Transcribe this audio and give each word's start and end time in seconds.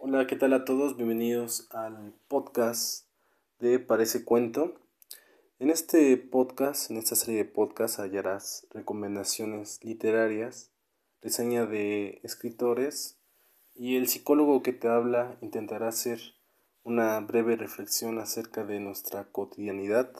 Hola, 0.00 0.28
¿qué 0.28 0.36
tal 0.36 0.52
a 0.52 0.64
todos? 0.64 0.96
Bienvenidos 0.96 1.66
al 1.72 2.14
podcast 2.28 3.04
de 3.58 3.80
Parece 3.80 4.24
Cuento. 4.24 4.80
En 5.58 5.70
este 5.70 6.16
podcast, 6.16 6.92
en 6.92 6.98
esta 6.98 7.16
serie 7.16 7.38
de 7.38 7.50
podcasts, 7.50 7.98
hallarás 7.98 8.68
recomendaciones 8.70 9.80
literarias, 9.82 10.70
reseña 11.20 11.66
de 11.66 12.20
escritores 12.22 13.18
y 13.74 13.96
el 13.96 14.06
psicólogo 14.06 14.62
que 14.62 14.72
te 14.72 14.86
habla 14.86 15.36
intentará 15.40 15.88
hacer 15.88 16.20
una 16.84 17.18
breve 17.18 17.56
reflexión 17.56 18.20
acerca 18.20 18.64
de 18.64 18.78
nuestra 18.78 19.24
cotidianidad, 19.24 20.12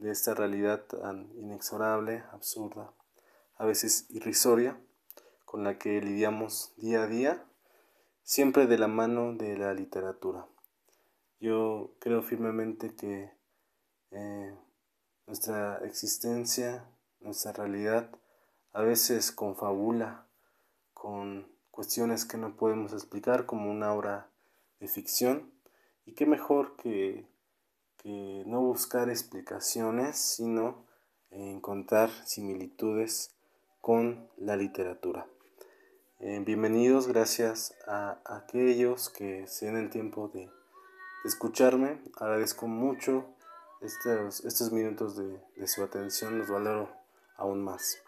de 0.00 0.10
esta 0.10 0.34
realidad 0.34 0.82
tan 0.86 1.30
inexorable, 1.36 2.24
absurda, 2.32 2.92
a 3.58 3.64
veces 3.64 4.06
irrisoria, 4.08 4.76
con 5.44 5.62
la 5.62 5.78
que 5.78 6.00
lidiamos 6.00 6.72
día 6.78 7.04
a 7.04 7.06
día 7.06 7.44
siempre 8.28 8.66
de 8.66 8.76
la 8.76 8.88
mano 8.88 9.32
de 9.32 9.56
la 9.56 9.72
literatura. 9.72 10.46
Yo 11.40 11.94
creo 11.98 12.20
firmemente 12.22 12.94
que 12.94 13.32
eh, 14.10 14.54
nuestra 15.26 15.78
existencia, 15.78 16.84
nuestra 17.20 17.52
realidad, 17.52 18.10
a 18.74 18.82
veces 18.82 19.32
confabula 19.32 20.26
con 20.92 21.48
cuestiones 21.70 22.26
que 22.26 22.36
no 22.36 22.54
podemos 22.54 22.92
explicar 22.92 23.46
como 23.46 23.70
una 23.70 23.94
obra 23.94 24.28
de 24.78 24.88
ficción. 24.88 25.50
Y 26.04 26.12
qué 26.12 26.26
mejor 26.26 26.76
que, 26.76 27.24
que 27.96 28.44
no 28.44 28.60
buscar 28.60 29.08
explicaciones, 29.08 30.18
sino 30.18 30.84
encontrar 31.30 32.10
similitudes 32.26 33.34
con 33.80 34.28
la 34.36 34.54
literatura. 34.54 35.26
Eh, 36.20 36.42
bienvenidos, 36.44 37.06
gracias 37.06 37.76
a, 37.86 38.18
aquellos 38.24 39.08
que 39.08 39.46
se 39.46 39.66
den 39.66 39.76
el 39.76 39.88
tiempo 39.88 40.28
de, 40.34 40.50
escucharme. 41.24 42.00
Agradezco 42.16 42.66
mucho 42.66 43.24
estos, 43.80 44.44
estos 44.44 44.72
minutos 44.72 45.16
de, 45.16 45.40
de 45.54 45.68
su 45.68 45.84
atención, 45.84 46.36
los 46.36 46.48
valoro 46.48 46.90
aún 47.36 47.62
más. 47.62 48.02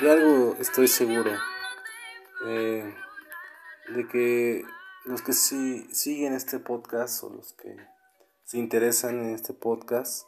De 0.00 0.10
algo 0.10 0.56
estoy 0.58 0.88
seguro. 0.88 1.30
Eh, 2.46 2.94
de 3.94 4.06
que 4.08 4.64
los 5.04 5.22
que 5.22 5.32
sí 5.32 5.88
siguen 5.92 6.34
este 6.34 6.58
podcast 6.58 7.24
o 7.24 7.30
los 7.30 7.52
que 7.54 7.76
se 8.44 8.58
interesan 8.58 9.18
en 9.20 9.34
este 9.34 9.52
podcast 9.52 10.26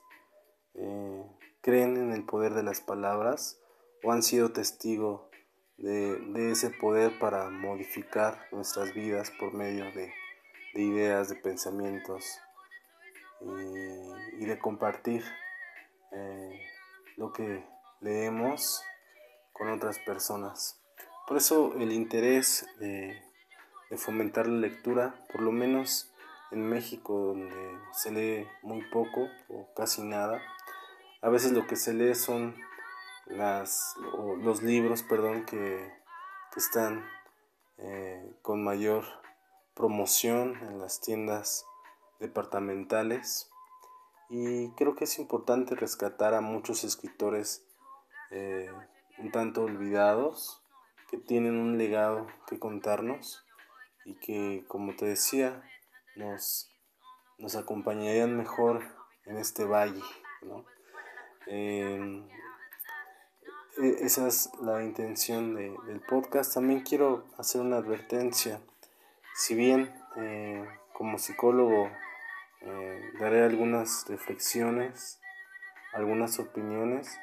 eh, 0.75 1.23
creen 1.61 1.97
en 1.97 2.13
el 2.13 2.25
poder 2.25 2.55
de 2.55 2.63
las 2.63 2.81
palabras 2.81 3.61
o 4.03 4.13
han 4.13 4.23
sido 4.23 4.53
testigo 4.53 5.31
de, 5.77 6.51
ese 6.51 6.71
poder 6.71 7.19
para 7.19 7.51
modificar 7.51 8.47
nuestras 8.53 8.95
vidas 8.95 9.31
por 9.39 9.53
medio 9.53 9.85
de, 9.93 10.13
ideas, 10.75 11.29
de 11.29 11.37
pensamientos 11.37 12.41
y, 13.41 14.45
de 14.45 14.59
compartir 14.59 15.25
eh, 16.13 16.61
lo 17.17 17.33
que 17.33 17.65
leemos 18.01 18.83
con 19.53 19.69
otras 19.69 19.99
personas. 20.01 20.81
Por 21.27 21.37
eso 21.37 21.75
el 21.79 21.93
interés 21.93 22.67
de, 22.79 23.21
fomentar 23.97 24.47
la 24.47 24.59
lectura, 24.59 25.15
por 25.31 25.43
lo 25.43 25.53
menos 25.53 26.13
en 26.51 26.69
México 26.69 27.19
donde 27.19 27.79
se 27.93 28.11
lee 28.11 28.47
muy 28.63 28.83
poco 28.91 29.29
o 29.49 29.73
casi 29.75 30.03
nada, 30.03 30.41
a 31.23 31.29
veces 31.29 31.53
lo 31.53 31.67
que 31.67 31.77
se 31.77 31.95
lee 31.95 32.15
son 32.15 32.55
los 33.27 34.63
libros 34.63 35.03
perdón, 35.03 35.45
que, 35.47 35.91
están 36.57 37.03
eh, 37.79 38.37
con 38.43 38.63
mayor 38.63 39.05
promoción 39.75 40.57
en 40.69 40.79
las 40.81 41.01
tiendas 41.01 41.65
departamentales. 42.21 43.51
Y 44.29 44.71
creo 44.73 44.95
que 44.95 45.05
es 45.05 45.19
importante 45.19 45.75
rescatar 45.75 46.35
a 46.35 46.43
muchos 46.43 46.85
escritores 46.85 47.65
eh, 48.31 48.71
un 49.19 49.31
tanto 49.31 49.63
olvidados 49.63 50.63
que 51.11 51.17
tienen 51.17 51.57
un 51.57 51.79
legado 51.79 52.27
que 52.47 52.59
contarnos 52.59 53.47
y 54.05 54.15
que, 54.15 54.65
como 54.69 54.95
te 54.97 55.07
decía, 55.07 55.63
nos, 56.17 56.71
nos 57.39 57.57
acompañarían 57.57 58.37
mejor 58.37 58.83
en 59.27 59.37
este 59.39 59.65
valle. 59.65 60.03
Em, 61.47 62.29
e, 63.79 63.89
esa 64.01 64.27
es 64.29 64.51
la 64.61 64.83
intención 64.83 65.55
del 65.55 66.01
podcast. 66.01 66.55
También 66.55 66.81
quiero 66.81 67.25
hacer 67.39 67.61
una 67.61 67.77
advertencia. 67.77 68.61
Si 69.35 69.55
bien 69.55 69.95
eh, 70.17 70.67
como 70.93 71.19
psicólogo 71.19 71.91
eh, 72.61 73.13
daré 73.19 73.45
algunas 73.45 74.07
reflexiones, 74.09 75.21
algunas 75.93 76.39
opiniones, 76.39 77.19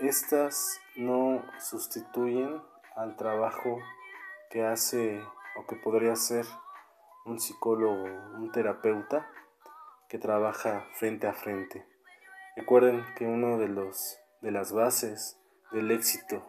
estas 0.00 0.80
no 0.96 1.44
sustituyen 1.60 2.62
al 2.96 3.16
trabajo 3.16 3.78
que 4.50 4.64
hace 4.64 5.20
o 5.56 5.66
que 5.66 5.76
podría 5.76 6.16
ser 6.16 6.46
un 7.24 7.38
psicólogo, 7.38 8.04
un 8.04 8.50
terapeuta 8.52 9.30
que 10.08 10.18
trabaja 10.18 10.86
frente 10.94 11.26
a 11.26 11.34
frente. 11.34 11.86
Recuerden 12.56 13.04
que 13.16 13.26
uno 13.26 13.58
de 13.58 13.68
los 13.68 14.18
de 14.40 14.50
las 14.50 14.72
bases 14.72 15.38
del 15.72 15.90
éxito 15.90 16.44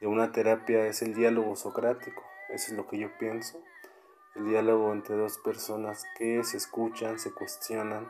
de 0.00 0.06
una 0.06 0.32
terapia 0.32 0.86
es 0.86 1.02
el 1.02 1.14
diálogo 1.14 1.56
socrático. 1.56 2.22
Eso 2.48 2.72
es 2.72 2.76
lo 2.76 2.86
que 2.86 2.98
yo 2.98 3.08
pienso. 3.18 3.62
El 4.34 4.48
diálogo 4.48 4.92
entre 4.92 5.16
dos 5.16 5.38
personas 5.38 6.04
que 6.18 6.42
se 6.44 6.58
escuchan, 6.58 7.18
se 7.18 7.32
cuestionan, 7.32 8.08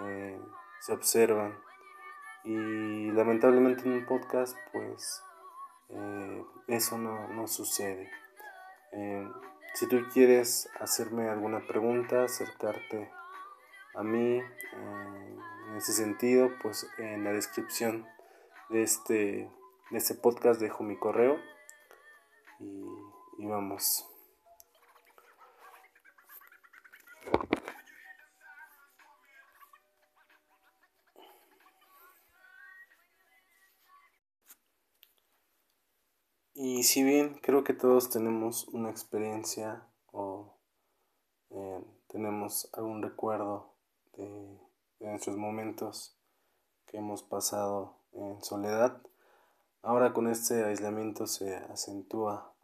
eh, 0.00 0.40
se 0.80 0.92
observan. 0.92 1.58
Y 2.44 3.10
lamentablemente 3.12 3.82
en 3.84 3.92
un 3.92 4.06
podcast, 4.06 4.56
pues 4.72 5.22
eh, 5.90 6.44
eso 6.68 6.96
no, 6.96 7.46
sucede. 7.46 8.10
Eh, 8.96 9.30
si 9.74 9.86
tú 9.88 9.98
quieres 10.10 10.70
hacerme 10.80 11.28
alguna 11.28 11.66
pregunta, 11.66 12.24
acercarte 12.24 13.10
a 13.94 14.02
mí 14.02 14.38
eh, 14.38 15.36
en 15.68 15.76
ese 15.76 15.92
sentido, 15.92 16.48
pues 16.62 16.88
en 16.96 17.22
la 17.22 17.32
descripción 17.32 18.06
de 18.70 18.82
este, 18.82 19.50
de 19.90 19.98
este 19.98 20.14
podcast 20.14 20.60
dejo 20.60 20.82
mi 20.82 20.96
correo 20.96 21.38
y, 22.58 23.42
y 23.42 23.46
vamos. 23.46 24.15
Y 36.58 36.84
si 36.84 37.04
bien 37.04 37.38
creo 37.42 37.64
que 37.64 37.74
todos 37.74 38.08
tenemos 38.08 38.66
una 38.68 38.88
experiencia 38.88 39.86
o 40.10 40.54
eh, 41.50 41.84
tenemos 42.06 42.70
algún 42.72 43.02
recuerdo 43.02 43.74
de, 44.16 44.58
nuestros 45.00 45.36
momentos 45.36 46.16
que 46.86 46.96
hemos 46.96 47.22
pasado 47.22 47.98
en 48.12 48.42
soledad, 48.42 49.02
ahora 49.82 50.14
con 50.14 50.28
este 50.28 50.64
aislamiento 50.64 51.26
se 51.26 51.56
acentúa, 51.56 52.54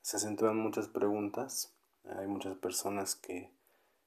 se 0.00 0.18
acentúan 0.18 0.56
muchas 0.56 0.86
preguntas. 0.86 1.74
Hay 2.04 2.28
muchas 2.28 2.56
personas 2.58 3.16
que 3.16 3.52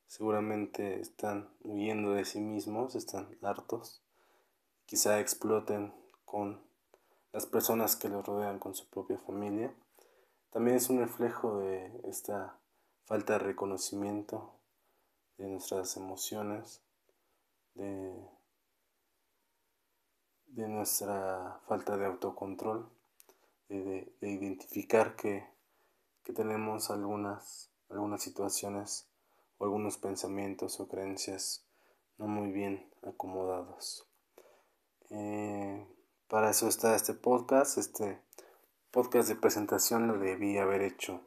seguramente 0.07 1.01
están 1.01 1.49
huyendo 1.65 2.13
de 2.13 2.23
sí 2.23 2.39
mismos, 2.39 2.95
están 2.95 3.27
hartos, 3.41 4.01
quizá 4.85 5.19
exploten 5.19 5.93
con 6.23 6.70
las 7.33 7.45
personas 7.45 7.95
que 7.95 8.09
lo 8.09 8.21
rodean 8.21 8.59
con 8.59 8.75
su 8.75 8.87
propia 8.87 9.17
familia. 9.17 9.73
también 10.51 10.77
es 10.77 10.89
un 10.89 10.99
reflejo 10.99 11.59
de 11.59 12.01
esta 12.03 12.57
falta 13.05 13.33
de 13.33 13.39
reconocimiento 13.39 14.53
de 15.37 15.47
nuestras 15.47 15.95
emociones, 15.97 16.81
de, 17.73 18.13
de 20.47 20.67
nuestra 20.67 21.61
falta 21.67 21.97
de 21.97 22.05
autocontrol, 22.05 22.89
de, 23.69 24.13
de 24.19 24.29
identificar 24.29 25.15
que, 25.15 25.47
que 26.23 26.33
tenemos 26.33 26.91
algunas, 26.91 27.69
algunas 27.89 28.21
situaciones 28.21 29.07
o 29.57 29.63
algunos 29.63 29.97
pensamientos 29.97 30.79
o 30.79 30.87
creencias 30.87 31.63
no 32.17 32.27
muy 32.27 32.51
bien 32.51 32.89
acomodados. 33.03 34.05
Eh, 35.09 35.85
para 36.31 36.49
eso 36.49 36.69
está 36.69 36.95
este 36.95 37.13
podcast. 37.13 37.77
Este 37.77 38.21
podcast 38.89 39.27
de 39.27 39.35
presentación 39.35 40.07
lo 40.07 40.17
debí 40.17 40.57
haber 40.57 40.81
hecho 40.81 41.19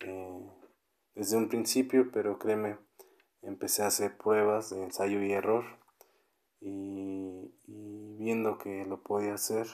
eh, 0.00 0.50
desde 1.14 1.38
un 1.38 1.48
principio, 1.48 2.10
pero 2.12 2.38
créeme, 2.38 2.76
empecé 3.40 3.82
a 3.82 3.86
hacer 3.86 4.18
pruebas 4.18 4.68
de 4.68 4.82
ensayo 4.82 5.22
y 5.22 5.32
error 5.32 5.64
y, 6.60 7.50
viendo 8.18 8.58
que 8.58 8.84
lo 8.84 9.02
podía 9.02 9.32
hacer, 9.32 9.68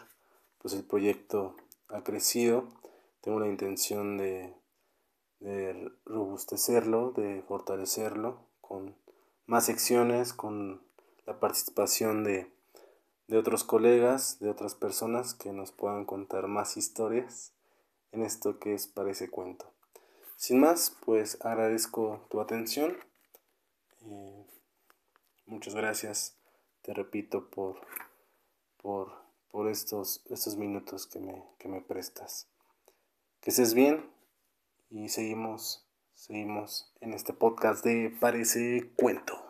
pues 0.58 0.74
el 0.74 0.84
proyecto 0.84 1.56
ha 1.88 2.04
crecido. 2.04 2.68
Tengo 3.20 3.40
la 3.40 3.48
intención 3.48 4.16
de, 4.16 4.54
de 5.40 5.90
robustecerlo, 6.04 7.10
de 7.10 7.42
fortalecerlo 7.48 8.46
con 8.60 8.94
más 9.46 9.66
secciones, 9.66 10.32
con 10.32 10.82
la 11.26 11.40
participación 11.40 12.22
de, 12.22 12.52
de 13.32 13.38
otros 13.38 13.64
colegas, 13.64 14.40
de 14.40 14.50
otras 14.50 14.74
personas 14.74 15.32
que 15.32 15.54
nos 15.54 15.72
puedan 15.72 16.04
contar 16.04 16.48
más 16.48 16.76
historias 16.76 17.54
en 18.10 18.24
esto 18.24 18.58
que 18.58 18.74
es 18.74 18.86
Parece 18.86 19.30
Cuento. 19.30 19.72
Sin 20.36 20.60
más, 20.60 20.94
pues 21.06 21.38
agradezco 21.40 22.26
tu 22.28 22.42
atención. 22.42 22.94
Eh, 24.02 24.46
muchas 25.46 25.74
gracias, 25.74 26.36
te 26.82 26.92
repito, 26.92 27.48
por, 27.48 27.80
por, 28.76 29.14
por 29.50 29.66
estos, 29.70 30.22
estos 30.28 30.56
minutos 30.56 31.06
que 31.06 31.18
me, 31.18 31.42
que 31.58 31.68
me 31.68 31.80
prestas. 31.80 32.48
Que 33.40 33.48
estés 33.48 33.72
bien 33.72 34.10
y 34.90 35.08
seguimos, 35.08 35.88
seguimos 36.12 36.92
en 37.00 37.14
este 37.14 37.32
podcast 37.32 37.82
de 37.82 38.14
Parece 38.20 38.92
Cuento. 38.94 39.41